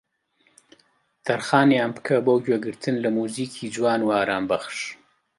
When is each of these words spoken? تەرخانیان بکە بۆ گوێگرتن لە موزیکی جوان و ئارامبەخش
تەرخانیان 1.25 1.91
بکە 1.95 2.15
بۆ 2.25 2.33
گوێگرتن 2.45 2.95
لە 3.03 3.09
موزیکی 3.17 3.71
جوان 3.75 4.01
و 4.03 4.13
ئارامبەخش 4.15 4.77